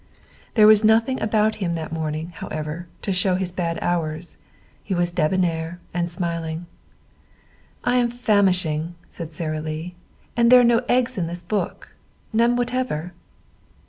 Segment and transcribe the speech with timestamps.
[0.55, 4.37] There was nothing about him that morning, however to show his bad hours.
[4.83, 6.65] He was debonnaire and smiling.
[7.83, 9.93] "I am famishing," said Sara Lee.
[10.35, 11.93] "And there are no eggs in this book
[12.33, 13.13] none whatever."